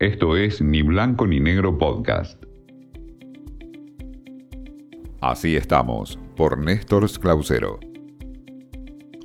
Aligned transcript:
Esto 0.00 0.34
es 0.34 0.62
Ni 0.62 0.80
Blanco 0.80 1.26
ni 1.26 1.40
Negro 1.40 1.76
Podcast. 1.76 2.42
Así 5.20 5.56
estamos, 5.56 6.18
por 6.38 6.56
Néstor 6.56 7.06
Clausero. 7.20 7.78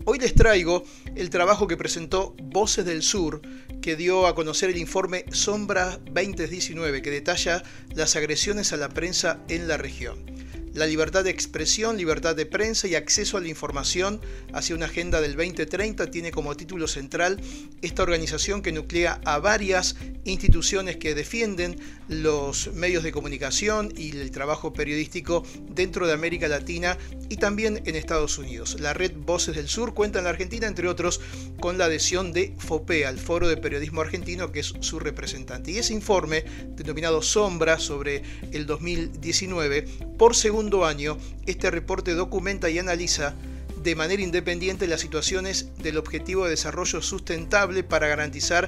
Hoy 0.03 0.19
les 0.19 0.35
traigo 0.35 0.83
el 1.15 1.29
trabajo 1.29 1.67
que 1.67 1.77
presentó 1.77 2.35
Voces 2.43 2.83
del 2.83 3.03
Sur, 3.03 3.41
que 3.81 3.96
dio 3.96 4.27
a 4.27 4.35
conocer 4.35 4.69
el 4.69 4.77
informe 4.77 5.23
Sombra 5.31 5.97
2019, 6.11 7.01
que 7.01 7.10
detalla 7.10 7.63
las 7.96 8.17
agresiones 8.17 8.73
a 8.73 8.78
la 8.78 8.89
prensa 8.89 9.39
en 9.47 9.69
la 9.69 9.78
región 9.78 10.35
la 10.76 10.85
libertad 10.85 11.23
de 11.23 11.29
expresión, 11.29 11.96
libertad 11.96 12.35
de 12.35 12.46
prensa 12.46 12.87
y 12.87 12.96
acceso 12.96 13.37
a 13.37 13.42
la 13.42 13.47
información 13.47 14.19
hacia 14.51 14.75
una 14.75 14.87
agenda 14.87 15.21
del 15.21 15.37
2030 15.37 16.12
tiene 16.12 16.31
como 16.31 16.55
título 16.57 16.89
central 16.89 17.39
esta 17.81 18.03
organización 18.03 18.62
que 18.62 18.73
nuclea 18.73 19.21
a 19.23 19.39
varias 19.39 19.95
instituciones 20.25 20.98
que 20.98 21.16
defienden 21.16 21.80
los 22.09 22.73
medios 22.73 23.03
de 23.03 23.13
comunicación 23.13 23.93
y 23.95 24.11
el 24.17 24.31
trabajo 24.31 24.73
periodístico 24.73 25.43
dentro 25.70 26.07
de 26.07 26.13
América 26.13 26.49
Latina 26.49 26.98
y 27.29 27.37
también 27.37 27.81
en 27.85 27.95
Estados 27.95 28.37
Unidos. 28.37 28.77
La 28.81 28.93
red 28.93 29.13
Voces 29.15 29.55
del 29.55 29.70
Sur 29.70 29.93
cuenta 29.93 30.20
en 30.20 30.26
la 30.26 30.31
Argentina, 30.31 30.67
entre 30.67 30.89
otros, 30.89 31.21
con 31.62 31.77
la 31.77 31.85
adhesión 31.85 32.34
de 32.34 32.53
FOPEA, 32.57 33.09
el 33.09 33.20
Foro 33.20 33.48
de 33.48 33.55
Periodismo 33.55 34.01
Argentino, 34.01 34.51
que 34.51 34.59
es 34.59 34.73
su 34.81 34.99
representante. 34.99 35.71
Y 35.71 35.77
ese 35.77 35.93
informe, 35.93 36.43
denominado 36.76 37.21
Sombra 37.21 37.79
sobre 37.79 38.23
el 38.51 38.65
2019, 38.65 39.84
por 40.17 40.35
segundo 40.35 40.64
año, 40.85 41.17
este 41.45 41.69
reporte 41.71 42.13
documenta 42.13 42.69
y 42.69 42.79
analiza 42.79 43.35
de 43.83 43.95
manera 43.95 44.23
independiente 44.23 44.87
las 44.87 45.01
situaciones 45.01 45.69
del 45.77 45.97
Objetivo 45.97 46.45
de 46.45 46.49
Desarrollo 46.51 47.01
Sustentable 47.03 47.83
para 47.83 48.07
garantizar 48.07 48.67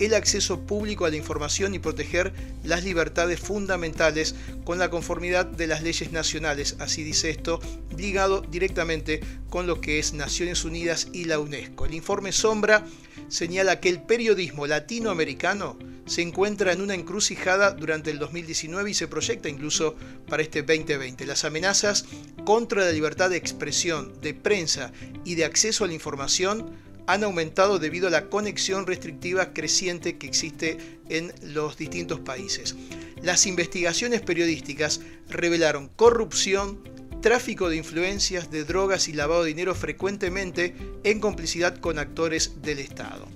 el 0.00 0.14
acceso 0.14 0.60
público 0.60 1.04
a 1.04 1.10
la 1.10 1.16
información 1.16 1.74
y 1.74 1.78
proteger 1.78 2.32
las 2.64 2.82
libertades 2.82 3.38
fundamentales 3.40 4.34
con 4.64 4.78
la 4.78 4.88
conformidad 4.88 5.44
de 5.44 5.66
las 5.66 5.82
leyes 5.82 6.12
nacionales, 6.12 6.76
así 6.78 7.02
dice 7.02 7.28
esto, 7.28 7.60
ligado 7.96 8.40
directamente 8.40 9.20
con 9.50 9.66
lo 9.66 9.80
que 9.80 9.98
es 9.98 10.14
Naciones 10.14 10.64
Unidas 10.64 11.08
y 11.12 11.26
la 11.26 11.38
UNESCO. 11.38 11.84
El 11.84 11.94
informe 11.94 12.32
Sombra 12.32 12.86
señala 13.28 13.80
que 13.80 13.90
el 13.90 14.00
periodismo 14.00 14.66
latinoamericano 14.66 15.76
se 16.06 16.22
encuentra 16.22 16.72
en 16.72 16.80
una 16.80 16.94
encrucijada 16.94 17.70
durante 17.72 18.10
el 18.10 18.18
2019 18.18 18.90
y 18.90 18.94
se 18.94 19.08
proyecta 19.08 19.48
incluso 19.48 19.96
para 20.28 20.42
este 20.42 20.62
2020. 20.62 21.26
Las 21.26 21.44
amenazas 21.44 22.04
contra 22.44 22.84
la 22.84 22.92
libertad 22.92 23.30
de 23.30 23.36
expresión, 23.36 24.20
de 24.20 24.34
prensa 24.34 24.92
y 25.24 25.34
de 25.34 25.44
acceso 25.44 25.84
a 25.84 25.86
la 25.86 25.94
información 25.94 26.70
han 27.06 27.24
aumentado 27.24 27.78
debido 27.78 28.08
a 28.08 28.10
la 28.10 28.28
conexión 28.28 28.86
restrictiva 28.86 29.52
creciente 29.52 30.16
que 30.16 30.26
existe 30.26 30.78
en 31.08 31.32
los 31.42 31.76
distintos 31.76 32.20
países. 32.20 32.74
Las 33.22 33.46
investigaciones 33.46 34.20
periodísticas 34.20 35.00
revelaron 35.28 35.88
corrupción, 35.88 36.82
tráfico 37.20 37.68
de 37.68 37.76
influencias, 37.76 38.50
de 38.50 38.64
drogas 38.64 39.08
y 39.08 39.12
lavado 39.12 39.42
de 39.42 39.48
dinero 39.48 39.74
frecuentemente 39.74 40.74
en 41.04 41.20
complicidad 41.20 41.78
con 41.78 41.98
actores 41.98 42.62
del 42.62 42.78
Estado. 42.78 43.26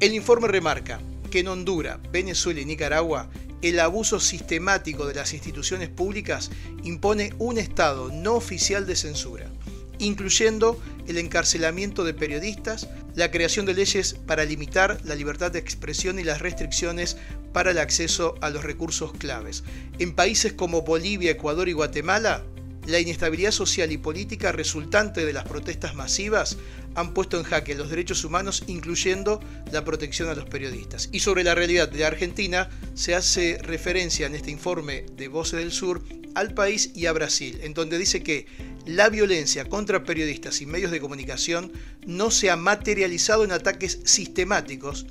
El 0.00 0.14
informe 0.14 0.48
remarca 0.48 1.00
que 1.28 1.40
en 1.40 1.48
Honduras, 1.48 1.98
Venezuela 2.10 2.60
y 2.60 2.64
Nicaragua 2.64 3.30
el 3.62 3.80
abuso 3.80 4.20
sistemático 4.20 5.06
de 5.06 5.14
las 5.14 5.32
instituciones 5.32 5.88
públicas 5.88 6.50
impone 6.84 7.34
un 7.38 7.58
estado 7.58 8.10
no 8.12 8.34
oficial 8.34 8.86
de 8.86 8.94
censura, 8.94 9.50
incluyendo 9.98 10.80
el 11.08 11.18
encarcelamiento 11.18 12.04
de 12.04 12.14
periodistas, 12.14 12.88
la 13.16 13.30
creación 13.30 13.66
de 13.66 13.74
leyes 13.74 14.14
para 14.26 14.44
limitar 14.44 15.00
la 15.04 15.16
libertad 15.16 15.50
de 15.50 15.58
expresión 15.58 16.18
y 16.18 16.24
las 16.24 16.40
restricciones 16.40 17.16
para 17.52 17.72
el 17.72 17.78
acceso 17.78 18.36
a 18.40 18.50
los 18.50 18.62
recursos 18.62 19.12
claves. 19.12 19.64
En 19.98 20.14
países 20.14 20.52
como 20.52 20.82
Bolivia, 20.82 21.32
Ecuador 21.32 21.68
y 21.68 21.72
Guatemala, 21.72 22.44
la 22.86 23.00
inestabilidad 23.00 23.50
social 23.50 23.92
y 23.92 23.98
política 23.98 24.52
resultante 24.52 25.26
de 25.26 25.32
las 25.32 25.44
protestas 25.44 25.94
masivas 25.94 26.56
han 26.98 27.14
puesto 27.14 27.38
en 27.38 27.44
jaque 27.44 27.74
los 27.74 27.90
derechos 27.90 28.24
humanos, 28.24 28.64
incluyendo 28.66 29.40
la 29.72 29.84
protección 29.84 30.28
a 30.28 30.34
los 30.34 30.46
periodistas. 30.46 31.08
Y 31.12 31.20
sobre 31.20 31.44
la 31.44 31.54
realidad 31.54 31.88
de 31.88 32.04
Argentina, 32.04 32.68
se 32.94 33.14
hace 33.14 33.58
referencia 33.62 34.26
en 34.26 34.34
este 34.34 34.50
informe 34.50 35.06
de 35.16 35.28
Voces 35.28 35.60
del 35.60 35.72
Sur 35.72 36.02
al 36.34 36.54
país 36.54 36.90
y 36.94 37.06
a 37.06 37.12
Brasil, 37.12 37.60
en 37.62 37.74
donde 37.74 37.98
dice 37.98 38.22
que 38.22 38.46
la 38.84 39.08
violencia 39.08 39.64
contra 39.64 40.04
periodistas 40.04 40.60
y 40.60 40.66
medios 40.66 40.90
de 40.90 41.00
comunicación 41.00 41.72
no 42.06 42.30
se 42.30 42.50
ha 42.50 42.56
materializado 42.56 43.44
en 43.44 43.52
ataques 43.52 44.00
sistemáticos, 44.04 45.06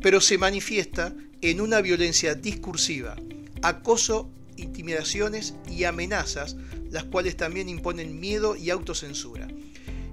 pero 0.00 0.20
se 0.20 0.38
manifiesta 0.38 1.14
en 1.40 1.60
una 1.60 1.80
violencia 1.80 2.34
discursiva, 2.34 3.16
acoso, 3.62 4.30
intimidaciones 4.56 5.54
y 5.68 5.84
amenazas 5.84 6.56
las 6.92 7.04
cuales 7.04 7.36
también 7.36 7.68
imponen 7.70 8.20
miedo 8.20 8.54
y 8.54 8.68
autocensura. 8.68 9.48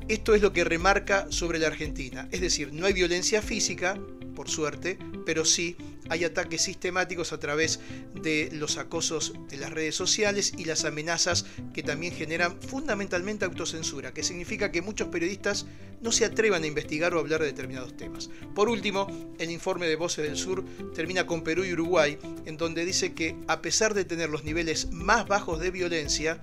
Esto 0.10 0.34
es 0.34 0.42
lo 0.42 0.54
que 0.54 0.64
remarca 0.64 1.28
sobre 1.30 1.60
la 1.60 1.68
Argentina, 1.68 2.28
es 2.32 2.42
decir, 2.42 2.74
no 2.74 2.88
hay 2.88 2.94
violencia 2.94 3.44
física, 3.44 3.96
por 4.36 4.50
suerte, 4.50 4.98
pero 5.24 5.46
sí 5.46 5.76
hay 6.10 6.24
ataques 6.24 6.64
sistemáticos 6.64 7.32
a 7.32 7.40
través 7.40 7.80
de 8.20 8.50
los 8.54 8.80
acosos 8.80 9.34
de 9.50 9.58
las 9.58 9.72
redes 9.72 9.94
sociales 9.94 10.54
y 10.58 10.66
las 10.66 10.84
amenazas 10.84 11.46
que 11.76 11.84
también 11.84 12.12
generan 12.12 12.60
fundamentalmente 12.60 13.46
autocensura, 13.46 14.12
que 14.12 14.24
significa 14.24 14.72
que 14.72 14.82
muchos 14.82 15.10
periodistas 15.10 15.68
no 16.02 16.12
se 16.12 16.26
atrevan 16.26 16.64
a 16.64 16.68
investigar 16.68 17.14
o 17.14 17.20
hablar 17.20 17.42
de 17.42 17.48
determinados 17.48 17.96
temas. 17.96 18.32
Por 18.56 18.68
último, 18.68 19.36
el 19.38 19.52
informe 19.52 19.86
de 19.86 19.96
Voces 19.96 20.26
del 20.26 20.38
Sur 20.38 20.66
termina 20.96 21.28
con 21.28 21.44
Perú 21.44 21.66
y 21.66 21.74
Uruguay, 21.74 22.18
en 22.46 22.58
donde 22.58 22.84
dice 22.84 23.14
que 23.14 23.36
a 23.48 23.62
pesar 23.62 23.94
de 23.94 24.06
tener 24.06 24.32
los 24.32 24.44
niveles 24.44 24.90
más 24.92 25.28
bajos 25.28 25.60
de 25.60 25.70
violencia, 25.70 26.42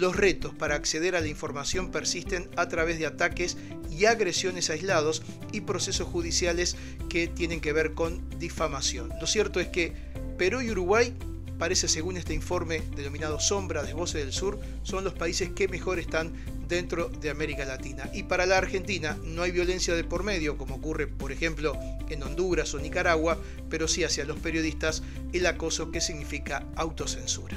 los 0.00 0.16
retos 0.16 0.54
para 0.54 0.74
acceder 0.74 1.16
a 1.16 1.20
la 1.20 1.28
información 1.28 1.90
persisten 1.90 2.48
a 2.56 2.68
través 2.68 2.98
de 2.98 3.06
ataques 3.06 3.56
y 3.90 4.06
agresiones 4.06 4.70
aislados 4.70 5.22
y 5.52 5.62
procesos 5.62 6.08
judiciales 6.08 6.76
que 7.08 7.28
tienen 7.28 7.60
que 7.60 7.72
ver 7.72 7.94
con 7.94 8.28
difamación. 8.38 9.10
Lo 9.20 9.26
cierto 9.26 9.60
es 9.60 9.68
que 9.68 9.92
Perú 10.36 10.60
y 10.62 10.70
Uruguay 10.70 11.14
parece 11.58 11.88
según 11.88 12.16
este 12.16 12.34
informe 12.34 12.82
denominado 12.96 13.38
Sombra 13.38 13.82
de 13.82 13.94
Voces 13.94 14.24
del 14.24 14.32
Sur, 14.32 14.58
son 14.82 15.04
los 15.04 15.14
países 15.14 15.50
que 15.50 15.68
mejor 15.68 15.98
están 15.98 16.32
dentro 16.68 17.08
de 17.08 17.30
América 17.30 17.64
Latina. 17.64 18.10
Y 18.12 18.24
para 18.24 18.46
la 18.46 18.58
Argentina 18.58 19.16
no 19.24 19.42
hay 19.42 19.50
violencia 19.50 19.94
de 19.94 20.04
por 20.04 20.24
medio, 20.24 20.56
como 20.58 20.76
ocurre 20.76 21.06
por 21.06 21.30
ejemplo 21.32 21.78
en 22.08 22.22
Honduras 22.22 22.74
o 22.74 22.80
Nicaragua, 22.80 23.38
pero 23.70 23.86
sí 23.88 24.04
hacia 24.04 24.24
los 24.24 24.38
periodistas 24.38 25.02
el 25.32 25.46
acoso 25.46 25.90
que 25.90 26.00
significa 26.00 26.66
autocensura. 26.76 27.56